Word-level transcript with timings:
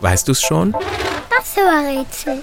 Weißt 0.00 0.28
du's 0.28 0.40
schon? 0.40 0.72
Das 0.72 1.56
Rätsel. 1.56 2.42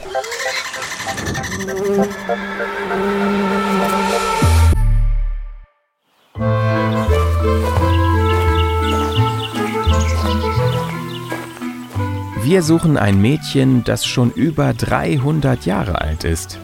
Wir 12.43 12.61
suchen 12.61 12.97
ein 12.97 13.21
Mädchen, 13.21 13.83
das 13.83 14.05
schon 14.05 14.31
über 14.31 14.73
300 14.73 15.65
Jahre 15.65 16.01
alt 16.01 16.23
ist. 16.23 16.59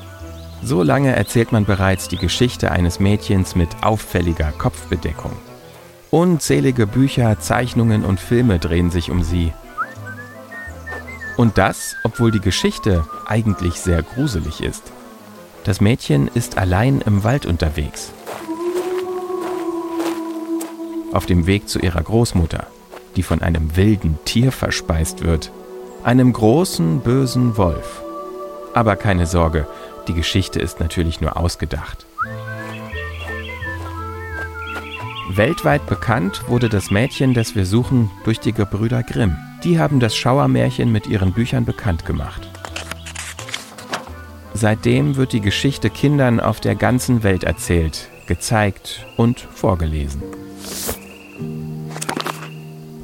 So 0.63 0.83
lange 0.83 1.15
erzählt 1.15 1.51
man 1.51 1.65
bereits 1.65 2.07
die 2.07 2.17
Geschichte 2.17 2.71
eines 2.71 2.99
Mädchens 2.99 3.55
mit 3.55 3.69
auffälliger 3.81 4.51
Kopfbedeckung. 4.51 5.31
Unzählige 6.11 6.87
Bücher, 6.87 7.39
Zeichnungen 7.39 8.03
und 8.03 8.19
Filme 8.19 8.59
drehen 8.59 8.91
sich 8.91 9.11
um 9.11 9.23
sie. 9.23 9.53
Und 11.37 11.57
das, 11.57 11.95
obwohl 12.03 12.31
die 12.31 12.41
Geschichte 12.41 13.07
eigentlich 13.27 13.75
sehr 13.75 14.03
gruselig 14.03 14.61
ist. 14.61 14.91
Das 15.63 15.79
Mädchen 15.79 16.27
ist 16.27 16.57
allein 16.57 16.99
im 16.99 17.23
Wald 17.23 17.45
unterwegs. 17.45 18.11
Auf 21.13 21.25
dem 21.27 21.47
Weg 21.47 21.69
zu 21.69 21.79
ihrer 21.79 22.01
Großmutter, 22.01 22.67
die 23.15 23.23
von 23.23 23.41
einem 23.41 23.77
wilden 23.77 24.19
Tier 24.25 24.51
verspeist 24.51 25.23
wird. 25.23 25.49
Einem 26.03 26.33
großen, 26.33 26.99
bösen 26.99 27.55
Wolf. 27.55 28.01
Aber 28.73 28.97
keine 28.97 29.27
Sorge, 29.27 29.65
die 30.09 30.13
Geschichte 30.13 30.59
ist 30.59 30.81
natürlich 30.81 31.21
nur 31.21 31.37
ausgedacht. 31.37 32.05
Weltweit 35.37 35.85
bekannt 35.87 36.43
wurde 36.47 36.67
das 36.67 36.91
Mädchen, 36.91 37.33
das 37.33 37.55
wir 37.55 37.65
suchen, 37.65 38.09
durch 38.23 38.39
die 38.39 38.53
Gebrüder 38.53 39.03
Grimm. 39.03 39.37
Die 39.63 39.79
haben 39.79 39.99
das 39.99 40.15
Schauermärchen 40.15 40.91
mit 40.91 41.07
ihren 41.07 41.33
Büchern 41.33 41.65
bekannt 41.65 42.05
gemacht. 42.05 42.49
Seitdem 44.53 45.15
wird 45.15 45.33
die 45.33 45.41
Geschichte 45.41 45.89
Kindern 45.89 46.39
auf 46.39 46.59
der 46.59 46.75
ganzen 46.75 47.23
Welt 47.23 47.43
erzählt, 47.43 48.09
gezeigt 48.27 49.05
und 49.17 49.39
vorgelesen. 49.39 50.21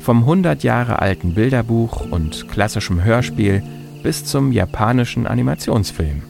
Vom 0.01 0.19
100 0.19 0.63
Jahre 0.63 0.99
alten 0.99 1.33
Bilderbuch 1.33 2.09
und 2.11 2.47
klassischem 2.49 3.03
Hörspiel 3.03 3.63
bis 4.03 4.25
zum 4.25 4.51
japanischen 4.51 5.27
Animationsfilm. 5.27 6.23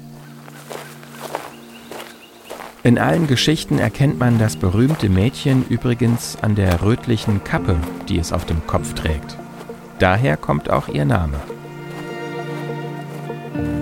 In 2.83 2.99
allen 2.99 3.27
Geschichten 3.27 3.79
erkennt 3.79 4.19
man 4.19 4.39
das 4.39 4.55
berühmte 4.55 5.09
Mädchen 5.09 5.65
übrigens 5.67 6.37
an 6.41 6.55
der 6.55 6.81
rötlichen 6.83 7.43
Kappe, 7.43 7.75
die 8.07 8.19
es 8.19 8.31
auf 8.31 8.45
dem 8.45 8.65
Kopf 8.67 8.93
trägt. 8.93 9.37
Daher 9.99 10.37
kommt 10.37 10.69
auch 10.69 10.87
ihr 10.87 11.05
Name. 11.05 11.39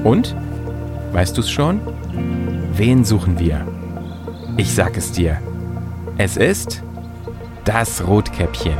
Und? 0.03 0.35
Weißt 1.11 1.37
du's 1.37 1.49
schon? 1.49 1.81
Wen 2.73 3.03
suchen 3.05 3.37
wir? 3.37 3.67
Ich 4.57 4.73
sag 4.73 4.97
es 4.97 5.11
dir. 5.11 5.39
Es 6.17 6.37
ist 6.37 6.81
das 7.65 8.07
Rotkäppchen. 8.07 8.77